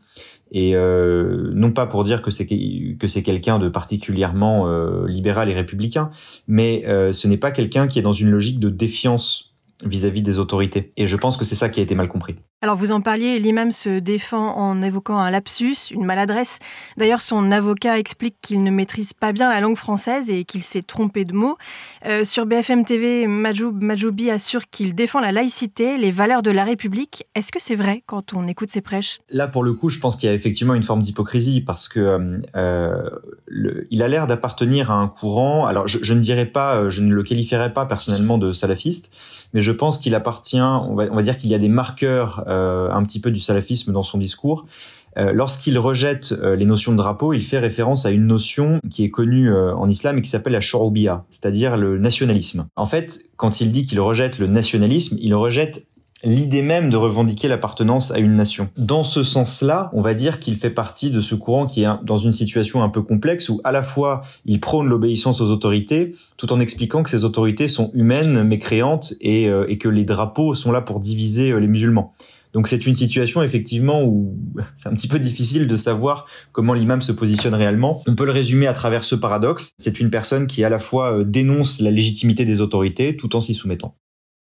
et 0.52 0.76
euh, 0.76 1.52
non 1.54 1.72
pas 1.72 1.86
pour 1.86 2.04
dire 2.04 2.22
que 2.22 2.32
c'est 2.32 2.48
que 2.48 3.08
c'est 3.08 3.24
quelqu'un 3.24 3.60
de 3.60 3.70
particulièrement 3.70 4.68
euh, 4.68 5.06
libéral 5.08 5.50
et 5.50 5.54
républicain, 5.54 6.12
mais 6.48 6.84
euh, 6.88 7.14
ce 7.14 7.28
n'est 7.28 7.38
pas 7.38 7.52
quelqu'un 7.52 7.88
qui 7.88 8.00
est 8.00 8.04
dans 8.04 8.14
une 8.14 8.30
logique 8.30 8.60
de 8.60 8.70
défiance 8.70 9.56
vis-à-vis 9.84 10.22
des 10.22 10.40
autorités. 10.40 10.94
Et 10.98 11.08
je 11.08 11.16
pense 11.18 11.38
que 11.38 11.46
c'est 11.46 11.56
ça 11.56 11.70
qui 11.70 11.80
a 11.80 11.84
été 11.84 11.96
mal 11.96 12.08
compris. 12.08 12.36
Alors 12.66 12.78
vous 12.78 12.92
en 12.92 13.00
parliez, 13.00 13.38
l'imam 13.38 13.72
se 13.72 14.00
défend 14.00 14.58
en 14.58 14.82
évoquant 14.82 15.20
un 15.20 15.30
lapsus, 15.30 15.92
une 15.92 16.04
maladresse. 16.04 16.58
D'ailleurs, 16.98 17.22
son 17.22 17.52
avocat 17.52 18.00
explique 18.00 18.38
qu'il 18.42 18.64
ne 18.64 18.72
maîtrise 18.72 19.14
pas 19.14 19.34
bien 19.34 19.52
la 19.52 19.60
langue 19.62 19.78
française 19.78 20.32
et 20.32 20.46
qu'il 20.46 20.64
s'est 20.64 20.82
trompé 20.82 21.26
de 21.26 21.34
mots. 21.34 21.58
Euh, 22.08 22.24
sur 22.26 22.48
BFM 22.48 22.84
TV, 22.84 23.28
Majoub 23.28 23.84
Majoubi 23.84 24.32
assure 24.32 24.64
qu'il 24.68 24.96
défend 24.96 25.20
la 25.20 25.32
laïcité, 25.32 26.00
les 26.00 26.10
valeurs 26.10 26.42
de 26.42 26.50
la 26.50 26.64
République. 26.64 27.28
Est-ce 27.36 27.52
que 27.52 27.62
c'est 27.62 27.76
vrai 27.76 28.02
quand 28.08 28.34
on 28.34 28.48
écoute 28.48 28.72
ses 28.72 28.82
prêches? 28.82 29.20
Là, 29.30 29.48
pour 29.48 29.64
le 29.64 29.72
coup, 29.72 29.92
je 29.92 30.00
pense 30.00 30.16
qu'il 30.16 30.28
y 30.28 30.32
a 30.32 30.36
effectivement 30.36 30.74
une 30.74 30.82
forme 30.82 31.04
d'hypocrisie 31.04 31.62
parce 31.62 31.88
que 31.88 32.00
euh, 32.00 32.40
euh 32.56 33.10
il 33.92 34.02
a 34.02 34.08
l'air 34.08 34.26
d'appartenir 34.26 34.90
à 34.90 34.96
un 34.96 35.08
courant. 35.08 35.68
Alors, 35.68 35.88
je, 35.88 36.14
ne 36.14 36.20
dirais 36.20 36.48
pas, 36.48 36.90
je 36.90 37.02
ne 37.02 37.14
le 37.14 37.22
qualifierais 37.22 37.74
pas 37.74 37.86
personnellement 37.86 38.40
de 38.40 38.52
salafiste, 38.54 39.16
mais 39.54 39.62
je 39.62 39.72
pense 39.72 40.00
qu'il 40.00 40.16
appartient. 40.16 40.60
On 40.60 40.96
va, 40.96 41.22
dire 41.22 41.38
qu'il 41.38 41.52
y 41.52 41.56
a 41.56 41.60
des 41.60 41.70
marqueurs 41.70 42.44
un 42.92 43.04
petit 43.04 43.20
peu 43.20 43.32
du 43.32 43.40
salafisme 43.40 43.92
dans 43.92 44.04
son 44.04 44.18
discours. 44.18 44.66
Euh, 45.18 45.32
lorsqu'il 45.34 45.78
rejette 45.78 46.34
euh, 46.34 46.56
les 46.56 46.66
notions 46.66 46.92
de 46.92 46.98
drapeau, 46.98 47.34
il 47.34 47.42
fait 47.42 47.60
référence 47.60 48.06
à 48.06 48.12
une 48.12 48.28
notion 48.28 48.80
qui 48.92 49.04
est 49.04 49.10
connue 49.10 49.54
en 49.54 49.90
islam 49.90 50.18
et 50.18 50.22
qui 50.22 50.30
s'appelle 50.30 50.54
la 50.54 50.62
shurubiyya, 50.62 51.24
c'est-à-dire 51.30 51.78
le 51.78 51.98
nationalisme. 51.98 52.68
En 52.76 52.86
fait, 52.86 53.20
quand 53.38 53.62
il 53.62 53.72
dit 53.72 53.86
qu'il 53.86 54.00
rejette 54.00 54.40
le 54.40 54.48
nationalisme, 54.48 55.18
il 55.22 55.34
rejette 55.34 55.88
l'idée 56.24 56.64
même 56.64 56.90
de 56.90 56.98
revendiquer 56.98 57.48
l'appartenance 57.48 58.10
à 58.12 58.18
une 58.18 58.36
nation. 58.36 58.70
Dans 58.78 59.04
ce 59.04 59.22
sens-là, 59.22 59.92
on 59.94 60.02
va 60.02 60.16
dire 60.16 60.40
qu'il 60.40 60.56
fait 60.56 60.72
partie 60.72 61.12
de 61.12 61.22
ce 61.22 61.36
courant 61.36 61.68
qui 61.68 61.84
est 61.84 61.88
dans 62.04 62.18
une 62.18 62.34
situation 62.34 62.82
un 62.82 62.90
peu 62.90 63.04
complexe 63.04 63.50
où 63.50 63.62
à 63.64 63.72
la 63.72 63.84
fois 63.84 64.24
il 64.46 64.60
prône 64.60 64.88
l'obéissance 64.88 65.40
aux 65.40 65.52
autorités 65.52 66.16
tout 66.38 66.52
en 66.52 66.60
expliquant 66.60 67.04
que 67.04 67.10
ces 67.10 67.24
autorités 67.24 67.68
sont 67.68 67.92
humaines, 67.94 68.44
mécréantes 68.48 69.14
et 69.22 69.50
que 69.80 69.90
les 69.90 70.04
drapeaux 70.04 70.56
sont 70.56 70.72
là 70.72 70.82
pour 70.82 71.00
diviser 71.00 71.58
les 71.60 71.68
musulmans. 71.68 72.14
Donc 72.56 72.70
c'est 72.70 72.86
une 72.88 72.96
situation 72.96 73.44
effectivement 73.44 74.02
où 74.04 74.40
c'est 74.78 74.88
un 74.90 74.94
petit 74.94 75.10
peu 75.10 75.20
difficile 75.20 75.68
de 75.68 75.76
savoir 75.76 76.26
comment 76.54 76.74
l'imam 76.74 77.02
se 77.02 77.12
positionne 77.12 77.54
réellement. 77.54 78.02
On 78.08 78.16
peut 78.16 78.26
le 78.26 78.32
résumer 78.32 78.66
à 78.66 78.74
travers 78.74 79.04
ce 79.04 79.14
paradoxe. 79.14 79.74
C'est 79.78 80.00
une 80.00 80.10
personne 80.10 80.48
qui 80.48 80.64
à 80.64 80.70
la 80.70 80.80
fois 80.80 81.20
euh, 81.20 81.24
dénonce 81.26 81.82
la 81.82 81.92
légitimité 81.92 82.46
des 82.46 82.62
autorités 82.62 83.18
tout 83.18 83.36
en 83.36 83.42
s'y 83.42 83.54
soumettant. 83.54 83.98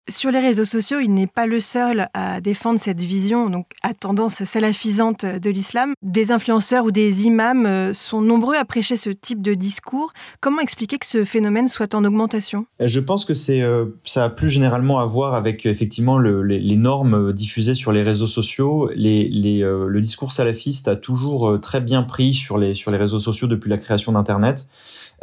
Sur 0.09 0.32
les 0.32 0.40
réseaux 0.40 0.64
sociaux, 0.64 0.99
il 0.99 1.14
n'est 1.14 1.28
pas 1.28 1.47
le 1.47 1.61
seul 1.61 2.09
à 2.12 2.40
défendre 2.40 2.80
cette 2.80 3.00
vision, 3.00 3.49
donc 3.49 3.66
à 3.85 3.94
tendance 3.94 4.42
salafisante 4.42 5.25
de 5.25 5.49
l'islam. 5.49 5.94
Des 6.02 6.32
influenceurs 6.32 6.85
ou 6.85 6.90
des 6.90 7.26
imams 7.26 7.66
euh, 7.66 7.94
sont 7.94 8.21
nombreux 8.21 8.56
à 8.56 8.64
prêcher 8.64 8.97
ce 8.97 9.11
type 9.11 9.42
de 9.42 9.54
discours. 9.54 10.12
Comment 10.40 10.61
expliquer 10.61 10.99
que 10.99 11.06
ce 11.06 11.25
phénomène 11.25 11.68
soit 11.68 11.94
en 11.94 12.04
augmentation? 12.04 12.66
Je 12.80 12.99
pense 12.99 13.25
que 13.25 13.32
c'est 13.32 13.62
euh, 13.62 13.87
ça 14.02 14.25
a 14.25 14.28
plus 14.28 14.50
généralement 14.50 14.99
à 14.99 15.06
voir 15.06 15.35
avec 15.35 15.66
effectivement 15.66 16.18
le, 16.18 16.42
les, 16.42 16.76
normes 16.76 17.32
diffusées 17.32 17.76
sur 17.76 17.92
les 17.92 18.02
réseaux 18.02 18.26
sociaux. 18.26 18.90
Euh, 18.90 19.87
le 19.87 20.00
discours 20.00 20.32
salafiste 20.32 20.88
a 20.88 20.97
toujours 20.97 21.61
très 21.61 21.80
bien 21.80 22.02
pris 22.02 22.35
sur 22.35 22.59
les 22.59 22.75
sur 22.75 22.90
les 22.90 22.99
réseaux 22.99 23.21
sociaux 23.21 23.47
depuis 23.47 23.71
la 23.71 23.78
création 23.78 24.11
d'Internet. 24.11 24.66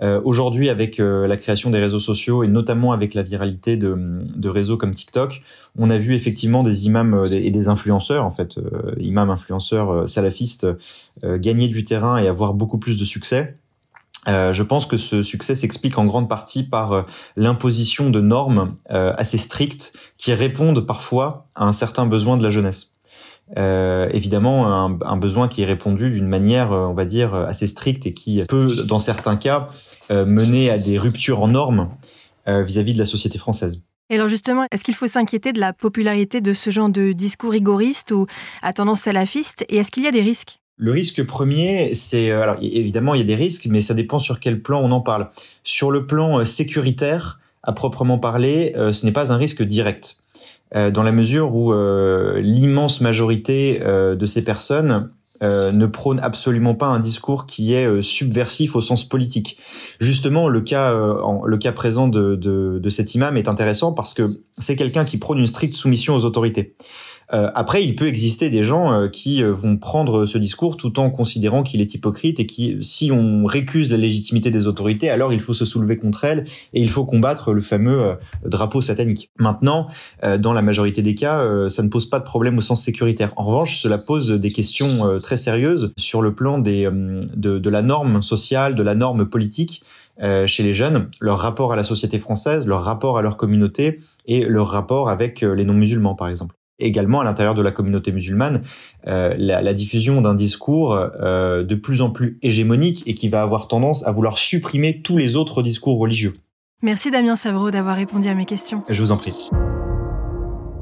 Euh, 0.02 0.22
Aujourd'hui, 0.24 0.70
avec 0.70 1.00
euh, 1.00 1.28
la 1.28 1.38
création 1.38 1.70
des 1.70 1.80
réseaux 1.80 2.00
sociaux 2.00 2.44
et 2.44 2.48
notamment 2.48 2.92
avec 2.92 3.14
la 3.14 3.24
viralité 3.24 3.76
de, 3.76 3.96
de, 3.98 4.50
réseaux 4.50 4.78
comme 4.78 4.94
TikTok, 4.94 5.42
on 5.78 5.90
a 5.90 5.98
vu 5.98 6.14
effectivement 6.14 6.64
des 6.64 6.86
imams 6.86 7.14
euh, 7.14 7.28
et 7.28 7.52
des 7.52 7.68
influenceurs, 7.68 8.26
en 8.26 8.32
fait, 8.32 8.58
euh, 8.58 8.94
imams, 9.00 9.30
influenceurs 9.30 10.08
salafistes, 10.08 10.68
gagner 11.24 11.68
du 11.68 11.84
terrain 11.84 12.18
et 12.18 12.28
avoir 12.28 12.54
beaucoup 12.54 12.78
plus 12.78 12.98
de 12.98 13.04
succès. 13.06 13.58
Euh, 14.28 14.52
je 14.54 14.64
pense 14.64 14.86
que 14.86 14.98
ce 14.98 15.24
succès 15.24 15.56
s'explique 15.56 15.98
en 15.98 16.06
grande 16.06 16.28
partie 16.28 16.64
par 16.64 17.06
l'imposition 17.36 18.10
de 18.10 18.20
normes 18.20 18.76
euh, 18.92 19.14
assez 19.18 19.38
strictes 19.38 19.94
qui 20.18 20.34
répondent 20.34 20.86
parfois 20.86 21.46
à 21.56 21.66
un 21.66 21.74
certain 21.74 22.06
besoin 22.06 22.38
de 22.38 22.44
la 22.44 22.50
jeunesse. 22.50 22.96
Euh, 23.58 24.08
évidemment 24.12 24.68
un, 24.68 25.00
un, 25.02 25.18
besoin 25.18 25.48
qui 25.48 25.64
est 25.64 25.66
répondu 25.66 26.12
d'une 26.12 26.28
manière, 26.28 26.72
on 26.72 26.94
va 26.94 27.06
dire, 27.06 27.34
assez 27.34 27.66
stricte 27.66 28.06
et 28.06 28.14
qui 28.14 28.44
peut, 28.48 28.68
dans 28.88 29.00
certains 29.00 29.38
cas, 29.38 29.70
euh, 30.12 30.26
mener 30.26 30.72
à 30.72 30.80
des 30.80 30.98
ruptures 30.98 31.40
en 31.40 31.50
normes 31.50 31.90
euh, 32.48 32.64
vis-à-vis 32.64 32.94
de 32.94 32.98
la 32.98 33.06
société 33.06 33.38
française. 33.38 33.84
Et 34.10 34.16
alors 34.16 34.28
justement, 34.28 34.66
est-ce 34.72 34.84
qu'il 34.84 34.96
faut 34.96 35.06
s'inquiéter 35.06 35.54
de 35.54 35.60
la 35.60 35.72
popularité 35.72 36.42
de 36.42 36.54
ce 36.54 36.72
genre 36.72 36.90
de 36.90 37.12
discours 37.12 37.52
rigoriste 37.52 38.10
ou 38.10 38.26
à 38.64 38.74
tendance 38.74 39.02
salafiste? 39.02 39.66
Et 39.70 39.78
est-ce 39.78 39.92
qu'il 39.92 40.04
y 40.04 40.08
a 40.08 40.12
des 40.12 40.24
risques? 40.24 40.62
Le 40.78 40.92
risque 40.92 41.24
premier, 41.24 41.94
c'est 41.94 42.32
euh, 42.32 42.42
alors 42.42 42.58
évidemment 42.60 43.14
il 43.14 43.20
y 43.20 43.24
a 43.24 43.28
des 43.28 43.36
risques, 43.36 43.68
mais 43.68 43.82
ça 43.82 43.94
dépend 43.94 44.18
sur 44.18 44.40
quel 44.40 44.64
plan 44.64 44.82
on 44.82 44.92
en 44.92 45.02
parle. 45.02 45.30
Sur 45.64 45.92
le 45.92 46.08
plan 46.08 46.44
sécuritaire, 46.44 47.40
à 47.62 47.72
proprement 47.72 48.18
parler, 48.18 48.74
ce 48.76 49.06
n'est 49.06 49.12
pas 49.12 49.32
un 49.32 49.38
risque 49.38 49.62
direct, 49.62 50.24
dans 50.74 51.04
la 51.04 51.12
mesure 51.12 51.56
où 51.56 51.74
l'immense 52.36 53.02
majorité 53.02 53.80
de 53.80 54.26
ces 54.26 54.44
personnes 54.44 55.10
euh, 55.44 55.72
ne 55.72 55.86
prône 55.86 56.20
absolument 56.20 56.76
pas 56.76 56.88
un 56.88 57.00
discours 57.00 57.46
qui 57.46 57.74
est 57.74 57.86
euh, 57.86 58.02
subversif 58.02 58.76
au 58.76 58.82
sens 58.82 59.08
politique. 59.08 59.58
Justement, 60.00 60.50
le 60.50 60.60
cas, 60.60 60.92
le 60.92 61.58
cas 61.58 61.72
présent 61.72 62.08
de, 62.08 62.36
de, 62.36 62.80
de 62.80 62.90
cet 62.90 63.16
imam 63.16 63.38
est 63.38 63.48
intéressant 63.48 63.94
parce 63.94 64.14
que 64.14 64.42
c'est 64.58 64.76
quelqu'un 64.76 65.06
qui 65.06 65.18
prône 65.18 65.38
une 65.38 65.48
stricte 65.48 65.76
soumission 65.76 66.16
aux 66.16 66.26
autorités. 66.26 66.76
Euh, 67.34 67.52
après, 67.54 67.84
il 67.84 67.96
peut 67.96 68.08
exister 68.08 68.50
des 68.50 68.64
gens 68.64 68.92
euh, 68.92 69.08
qui 69.08 69.44
euh, 69.44 69.52
vont 69.52 69.78
prendre 69.78 70.26
ce 70.26 70.38
discours 70.38 70.78
tout 70.78 71.00
en 71.00 71.12
considérant 71.12 71.62
qu'il 71.62 71.80
est 71.80 71.94
hypocrite 71.94 72.40
et 72.40 72.48
qui, 72.48 72.78
si 72.82 73.12
on 73.12 73.46
récuse 73.46 73.92
la 73.92 73.98
légitimité 73.98 74.50
des 74.50 74.66
autorités, 74.66 75.10
alors 75.10 75.32
il 75.32 75.40
faut 75.40 75.54
se 75.54 75.66
soulever 75.66 75.98
contre 75.98 76.26
elles 76.26 76.46
et 76.74 76.82
il 76.82 76.90
faut 76.90 77.06
combattre 77.06 77.54
le 77.54 77.62
fameux 77.62 78.18
drapeau 78.46 78.82
satanique. 78.82 79.30
Maintenant, 79.38 79.88
dans 80.40 80.54
la 80.54 80.62
majorité 80.62 81.02
des 81.02 81.16
cas, 81.16 81.70
ça 81.70 81.84
ne 81.84 81.90
pose 81.90 82.08
pas 82.08 82.20
de 82.20 82.24
problème 82.24 82.58
au 82.58 82.62
sens 82.62 82.84
sécuritaire. 82.84 83.34
En 83.36 83.44
revanche, 83.44 83.80
cela 83.80 83.98
pose 83.98 84.32
des 84.32 84.52
questions 84.52 85.20
très 85.22 85.38
sérieuses 85.38 85.94
sur 85.98 86.22
le 86.22 86.34
plan 86.34 86.60
des, 86.60 86.90
de, 86.92 87.60
de 87.60 87.70
la 87.70 87.82
norme 87.82 88.22
sociale, 88.22 88.76
de 88.76 88.84
la 88.84 88.96
norme 88.96 89.26
politique 89.26 89.84
chez 90.46 90.64
les 90.64 90.74
jeunes, 90.74 91.10
leur 91.20 91.40
rapport 91.40 91.74
à 91.74 91.76
la 91.76 91.84
société 91.84 92.20
française, 92.20 92.68
leur 92.68 92.84
rapport 92.84 93.18
à 93.18 93.22
leur 93.22 93.38
communauté 93.38 94.00
et 94.26 94.44
leur 94.46 94.68
rapport 94.68 95.10
avec 95.10 95.42
les 95.42 95.66
non-musulmans, 95.66 96.16
par 96.16 96.28
exemple 96.28 96.59
également 96.80 97.22
à 97.22 97.24
l'intérieur 97.24 97.56
de 97.56 97.62
la 97.62 97.72
communauté 97.72 98.12
musulmane 98.12 98.62
euh, 99.08 99.34
la, 99.38 99.62
la, 99.62 99.74
diffusion 99.74 100.22
d'un 100.22 100.36
discours 100.36 100.94
euh, 100.94 101.64
de 101.64 101.76
plus 101.76 102.02
en 102.02 102.10
plus 102.10 102.38
hégémonique 102.42 103.04
et 103.06 103.14
qui 103.14 103.30
va 103.30 103.42
avoir 103.42 103.68
tendance 103.68 104.06
à 104.06 104.12
vouloir 104.12 104.38
supprimer 104.38 105.02
tous 105.02 105.18
les 105.18 105.36
autres 105.36 105.62
discours 105.62 106.00
religieux. 106.00 106.34
Merci 106.82 107.12
Damien 107.12 107.36
Savreau 107.36 107.72
d'avoir 107.72 107.96
répondu 107.96 108.28
à 108.28 108.34
mes 108.34 108.46
questions. 108.46 108.84
Je 108.90 109.02
vous 109.02 109.12
en 109.12 109.18
prie. 109.18 109.50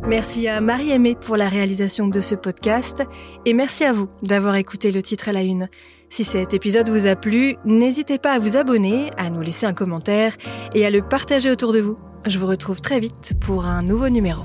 Merci 0.08 0.48
à 0.48 0.62
Marie-Aimée 0.62 1.16
pour 1.20 1.36
la 1.36 1.50
réalisation 1.50 2.08
de 2.08 2.22
ce 2.22 2.34
podcast 2.34 3.04
et 3.46 3.54
merci 3.54 3.84
à 3.84 3.92
vous 3.92 4.08
d'avoir 4.24 4.56
écouté 4.56 4.92
le 4.92 5.02
titre 5.02 5.28
à 5.28 5.34
la 5.34 5.42
une. 5.42 5.68
Si 6.10 6.24
cet 6.24 6.54
épisode 6.54 6.90
vous 6.90 7.08
a 7.08 7.16
plu, 7.16 7.58
n'hésitez 7.66 8.18
pas 8.18 8.32
à 8.32 8.40
vous 8.40 8.56
abonner, 8.56 9.12
à 9.18 9.30
nous 9.30 9.42
laisser 9.42 9.66
un 9.66 9.74
commentaire 9.74 10.38
et 10.74 10.86
à 10.86 10.90
le 10.90 11.02
partager 11.02 11.52
autour 11.52 11.74
de 11.74 11.82
vous. 11.82 11.98
Je 12.26 12.40
vous 12.40 12.48
retrouve 12.48 12.80
très 12.80 13.02
vite 13.02 13.34
pour 13.42 13.66
un 13.66 13.82
nouveau 13.82 14.08
numéro. 14.08 14.44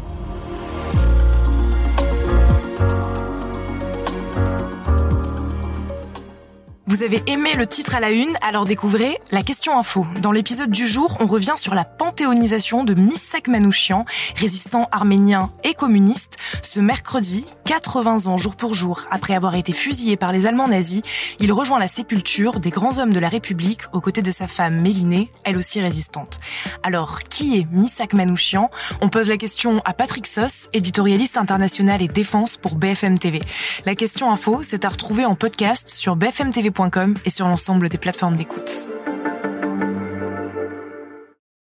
Vous 6.92 7.02
avez 7.02 7.22
aimé 7.26 7.54
le 7.56 7.66
titre 7.66 7.94
à 7.94 8.00
la 8.00 8.11
une, 8.11 8.37
alors 8.42 8.66
découvrez 8.66 9.18
la 9.30 9.40
question 9.40 9.78
info. 9.78 10.06
Dans 10.20 10.30
l'épisode 10.30 10.70
du 10.70 10.87
jour, 10.87 11.16
on 11.20 11.26
revient 11.26 11.54
sur 11.56 11.75
la 11.75 11.87
panthéonisation 11.87 12.84
de 12.84 12.92
Missak 12.92 13.49
Manouchian, 13.49 14.04
résistant 14.37 14.88
arménien 14.92 15.50
et 15.64 15.72
communiste. 15.72 16.37
Ce 16.61 16.80
mercredi, 16.80 17.46
80 17.64 18.26
ans 18.26 18.37
jour 18.37 18.56
pour 18.56 18.75
jour 18.75 19.04
après 19.11 19.32
avoir 19.34 19.54
été 19.54 19.72
fusillé 19.72 20.18
par 20.18 20.32
les 20.32 20.44
Allemands 20.44 20.68
nazis, 20.68 21.00
il 21.40 21.50
rejoint 21.54 21.78
la 21.78 21.88
sépulture 21.88 22.61
des 22.61 22.68
grands 22.68 22.99
hommes 22.99 23.14
de 23.14 23.20
la 23.20 23.30
République 23.30 23.84
aux 23.94 24.02
côtés 24.02 24.20
de 24.20 24.30
sa 24.30 24.46
femme 24.46 24.78
Mélinée, 24.82 25.30
elle 25.44 25.56
aussi 25.56 25.80
résistante. 25.80 26.40
Alors, 26.82 27.20
qui 27.22 27.56
est 27.56 27.66
Missak 27.70 28.12
Manouchian? 28.12 28.70
On 29.00 29.08
pose 29.08 29.30
la 29.30 29.38
question 29.38 29.80
à 29.87 29.94
Patrick 29.94 30.26
Soss, 30.26 30.68
éditorialiste 30.75 31.38
international 31.38 32.02
et 32.02 32.08
défense 32.08 32.58
pour 32.58 32.75
BFM 32.75 33.18
TV. 33.18 33.40
La 33.87 33.94
question 33.94 34.30
info, 34.30 34.61
c'est 34.62 34.84
à 34.84 34.90
retrouver 34.90 35.25
en 35.25 35.37
podcast 35.37 35.88
sur 35.88 36.16
bfmtv.com 36.16 36.81
et 37.24 37.30
sur 37.30 37.46
l'ensemble 37.46 37.88
des 37.88 37.98
plateformes 37.98 38.36
d'écoute. 38.36 38.86